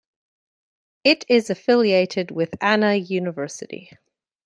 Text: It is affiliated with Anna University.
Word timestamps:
It 1.03 1.25
is 1.29 1.51
affiliated 1.51 2.31
with 2.31 2.55
Anna 2.59 2.95
University. 2.95 3.91